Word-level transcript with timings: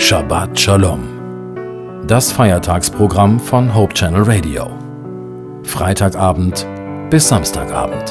Shabbat 0.00 0.58
Shalom. 0.58 2.06
Das 2.08 2.32
Feiertagsprogramm 2.32 3.38
von 3.38 3.72
Hope 3.74 3.92
Channel 3.92 4.22
Radio. 4.22 4.66
Freitagabend 5.62 6.66
bis 7.10 7.28
Samstagabend. 7.28 8.08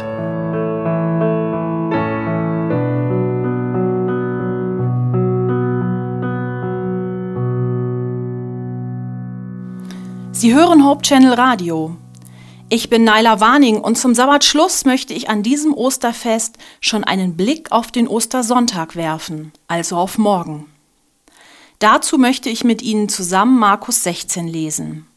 Sie 10.31 10.53
hören 10.53 10.85
Hope 10.85 11.01
Channel 11.01 11.33
Radio. 11.33 11.97
Ich 12.69 12.89
bin 12.89 13.03
Naila 13.03 13.41
Warning 13.41 13.81
und 13.81 13.97
zum 13.97 14.13
Sabbatschluss 14.13 14.85
möchte 14.85 15.13
ich 15.13 15.27
an 15.27 15.41
diesem 15.41 15.73
Osterfest 15.73 16.59
schon 16.79 17.03
einen 17.03 17.35
Blick 17.35 17.71
auf 17.71 17.91
den 17.91 18.07
Ostersonntag 18.07 18.95
werfen, 18.95 19.51
also 19.67 19.97
auf 19.97 20.19
morgen. 20.19 20.67
Dazu 21.79 22.17
möchte 22.17 22.49
ich 22.49 22.65
mit 22.65 22.81
Ihnen 22.81 23.07
zusammen 23.07 23.57
Markus 23.57 24.03
16 24.03 24.47
lesen. 24.47 25.07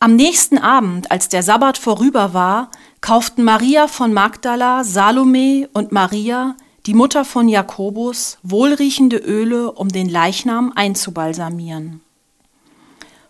Am 0.00 0.16
nächsten 0.16 0.58
Abend, 0.58 1.10
als 1.12 1.28
der 1.28 1.44
Sabbat 1.44 1.78
vorüber 1.78 2.34
war, 2.34 2.70
kauften 3.00 3.44
Maria 3.44 3.86
von 3.86 4.12
Magdala, 4.12 4.82
Salome 4.82 5.68
und 5.72 5.92
Maria, 5.92 6.56
die 6.86 6.94
Mutter 6.94 7.24
von 7.24 7.48
Jakobus, 7.48 8.38
wohlriechende 8.42 9.16
Öle, 9.16 9.72
um 9.72 9.88
den 9.88 10.08
Leichnam 10.08 10.72
einzubalsamieren. 10.74 12.00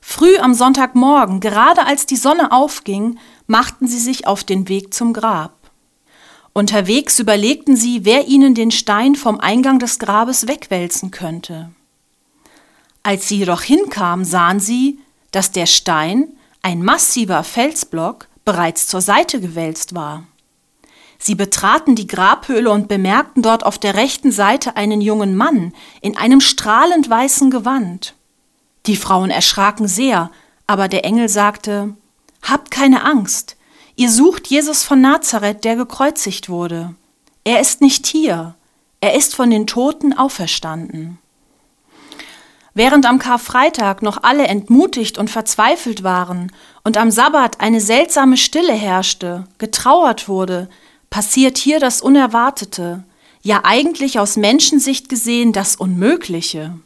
Früh 0.01 0.39
am 0.39 0.55
Sonntagmorgen, 0.55 1.41
gerade 1.41 1.84
als 1.87 2.06
die 2.06 2.17
Sonne 2.17 2.53
aufging, 2.53 3.19
machten 3.47 3.87
sie 3.87 3.98
sich 3.98 4.27
auf 4.27 4.45
den 4.45 4.69
Weg 4.69 4.95
zum 4.95 5.12
Grab. 5.12 5.66
Unterwegs 6.56 7.19
überlegten 7.19 7.77
sie, 7.77 8.06
wer 8.06 8.28
ihnen 8.28 8.55
den 8.55 8.70
Stein 8.70 9.14
vom 9.14 9.41
Eingang 9.41 9.78
des 9.78 9.98
Grabes 9.98 10.48
wegwälzen 10.48 11.11
könnte. 11.11 11.69
Als 13.03 13.28
sie 13.28 13.36
jedoch 13.36 13.61
hinkamen, 13.61 14.25
sahen 14.25 14.58
sie, 14.58 14.98
dass 15.33 15.50
der 15.50 15.66
Stein, 15.66 16.28
ein 16.62 16.83
massiver 16.83 17.44
Felsblock, 17.44 18.28
bereits 18.47 18.86
zur 18.86 19.03
Seite 19.03 19.39
gewälzt 19.39 19.94
war. 19.94 20.25
Sie 21.19 21.34
betraten 21.34 21.94
die 21.94 22.06
Grabhöhle 22.06 22.70
und 22.70 22.88
bemerkten 22.88 23.42
dort 23.42 23.62
auf 23.66 23.77
der 23.78 23.94
rechten 23.94 24.33
Seite 24.33 24.77
einen 24.77 25.03
jungen 25.03 25.36
Mann 25.36 25.75
in 26.00 26.16
einem 26.16 26.41
strahlend 26.41 27.11
weißen 27.11 27.50
Gewand. 27.50 28.14
Die 28.86 28.97
Frauen 28.97 29.28
erschraken 29.28 29.88
sehr, 29.88 30.31
aber 30.66 30.88
der 30.88 31.05
Engel 31.05 31.28
sagte, 31.28 31.94
Habt 32.41 32.70
keine 32.70 33.05
Angst, 33.05 33.56
ihr 33.97 34.11
sucht 34.11 34.47
Jesus 34.47 34.84
von 34.84 35.00
Nazareth, 35.00 35.64
der 35.64 35.77
gekreuzigt 35.77 36.48
wurde. 36.48 36.94
Er 37.44 37.61
ist 37.61 37.80
nicht 37.80 38.06
hier, 38.06 38.55
er 39.00 39.14
ist 39.14 39.34
von 39.34 39.50
den 39.50 39.66
Toten 39.66 40.12
auferstanden. 40.12 41.19
Während 42.75 43.06
am 43.06 43.19
Karfreitag 43.19 44.03
noch 44.03 44.22
alle 44.22 44.47
entmutigt 44.47 45.16
und 45.16 45.30
verzweifelt 45.30 46.03
waren 46.03 46.53
und 46.84 46.98
am 46.98 47.11
Sabbat 47.11 47.61
eine 47.61 47.80
seltsame 47.80 48.36
Stille 48.36 48.75
herrschte, 48.75 49.44
getrauert 49.56 50.28
wurde, 50.28 50.69
passiert 51.08 51.56
hier 51.56 51.81
das 51.81 52.03
Unerwartete, 52.03 53.03
ja 53.41 53.60
eigentlich 53.64 54.19
aus 54.19 54.36
Menschensicht 54.36 55.08
gesehen 55.08 55.55
das 55.55 55.77
Unmögliche. 55.77 56.78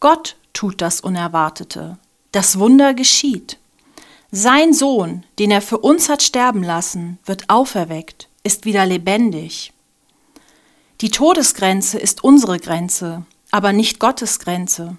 Gott 0.00 0.36
tut 0.54 0.80
das 0.80 1.02
Unerwartete. 1.02 1.98
Das 2.32 2.58
Wunder 2.58 2.94
geschieht. 2.94 3.59
Sein 4.32 4.72
Sohn, 4.72 5.24
den 5.40 5.50
er 5.50 5.60
für 5.60 5.78
uns 5.78 6.08
hat 6.08 6.22
sterben 6.22 6.62
lassen, 6.62 7.18
wird 7.24 7.50
auferweckt, 7.50 8.28
ist 8.44 8.64
wieder 8.64 8.86
lebendig. 8.86 9.72
Die 11.00 11.10
Todesgrenze 11.10 11.98
ist 11.98 12.22
unsere 12.22 12.60
Grenze, 12.60 13.24
aber 13.50 13.72
nicht 13.72 13.98
Gottes 13.98 14.38
Grenze. 14.38 14.96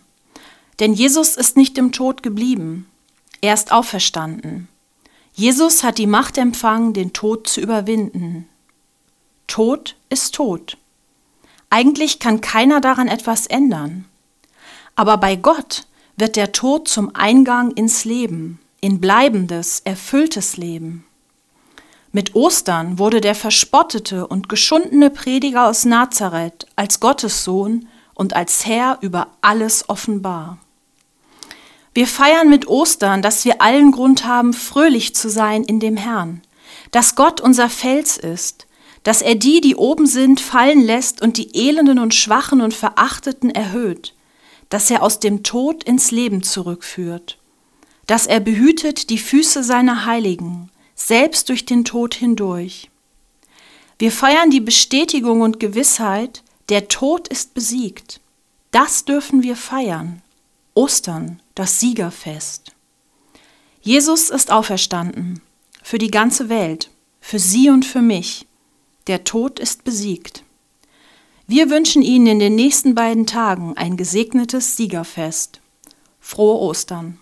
Denn 0.79 0.93
Jesus 0.93 1.37
ist 1.37 1.55
nicht 1.55 1.77
im 1.77 1.93
Tod 1.93 2.23
geblieben, 2.23 2.87
er 3.39 3.53
ist 3.53 3.71
auferstanden. 3.71 4.67
Jesus 5.33 5.83
hat 5.83 5.97
die 5.97 6.07
Macht 6.07 6.37
empfangen, 6.37 6.93
den 6.93 7.13
Tod 7.13 7.47
zu 7.47 7.61
überwinden. 7.61 8.49
Tod 9.47 9.95
ist 10.09 10.35
Tod. 10.35 10.77
Eigentlich 11.69 12.19
kann 12.19 12.41
keiner 12.41 12.81
daran 12.81 13.07
etwas 13.07 13.47
ändern. 13.47 14.05
Aber 14.95 15.17
bei 15.17 15.37
Gott 15.37 15.87
wird 16.17 16.35
der 16.35 16.51
Tod 16.51 16.87
zum 16.87 17.15
Eingang 17.15 17.71
ins 17.71 18.03
Leben, 18.03 18.59
in 18.81 18.99
bleibendes, 18.99 19.81
erfülltes 19.85 20.57
Leben. 20.57 21.05
Mit 22.11 22.35
Ostern 22.35 22.99
wurde 22.99 23.21
der 23.21 23.35
verspottete 23.35 24.27
und 24.27 24.49
geschundene 24.49 25.09
Prediger 25.09 25.67
aus 25.67 25.85
Nazareth 25.85 26.65
als 26.75 26.99
Gottes 26.99 27.43
Sohn 27.43 27.87
und 28.15 28.35
als 28.35 28.65
Herr 28.65 28.97
über 29.01 29.27
alles 29.41 29.87
offenbar. 29.87 30.57
Wir 31.93 32.07
feiern 32.07 32.49
mit 32.49 32.67
Ostern, 32.67 33.21
dass 33.21 33.45
wir 33.45 33.61
allen 33.61 33.91
Grund 33.91 34.25
haben, 34.25 34.53
fröhlich 34.53 35.13
zu 35.15 35.29
sein 35.29 35.63
in 35.63 35.79
dem 35.79 35.95
Herrn, 35.95 36.41
dass 36.91 37.15
Gott 37.15 37.39
unser 37.39 37.69
Fels 37.69 38.17
ist, 38.17 38.67
dass 39.03 39.21
er 39.21 39.35
die, 39.35 39.61
die 39.61 39.75
oben 39.75 40.05
sind, 40.05 40.39
fallen 40.39 40.81
lässt 40.81 41.21
und 41.21 41.37
die 41.37 41.55
Elenden 41.55 41.99
und 41.99 42.13
Schwachen 42.13 42.61
und 42.61 42.73
Verachteten 42.73 43.49
erhöht, 43.49 44.13
dass 44.69 44.89
er 44.89 45.03
aus 45.03 45.19
dem 45.19 45.43
Tod 45.43 45.83
ins 45.83 46.11
Leben 46.11 46.43
zurückführt, 46.43 47.37
dass 48.07 48.25
er 48.25 48.39
behütet 48.39 49.09
die 49.09 49.17
Füße 49.17 49.63
seiner 49.63 50.05
Heiligen, 50.05 50.69
selbst 50.95 51.49
durch 51.49 51.65
den 51.65 51.85
Tod 51.85 52.13
hindurch. 52.13 52.89
Wir 53.99 54.11
feiern 54.11 54.49
die 54.49 54.61
Bestätigung 54.61 55.41
und 55.41 55.59
Gewissheit, 55.59 56.43
der 56.69 56.87
Tod 56.87 57.27
ist 57.27 57.53
besiegt. 57.53 58.19
Das 58.71 59.05
dürfen 59.05 59.43
wir 59.43 59.55
feiern. 59.55 60.21
Ostern, 60.73 61.41
das 61.55 61.79
Siegerfest. 61.79 62.71
Jesus 63.81 64.29
ist 64.29 64.51
auferstanden, 64.51 65.41
für 65.83 65.97
die 65.97 66.11
ganze 66.11 66.49
Welt, 66.49 66.89
für 67.19 67.39
Sie 67.39 67.69
und 67.69 67.85
für 67.85 68.01
mich. 68.01 68.47
Der 69.07 69.23
Tod 69.23 69.59
ist 69.59 69.83
besiegt. 69.83 70.43
Wir 71.47 71.69
wünschen 71.69 72.01
Ihnen 72.01 72.27
in 72.27 72.39
den 72.39 72.55
nächsten 72.55 72.95
beiden 72.95 73.25
Tagen 73.25 73.75
ein 73.75 73.97
gesegnetes 73.97 74.77
Siegerfest. 74.77 75.59
Frohe 76.19 76.59
Ostern! 76.59 77.19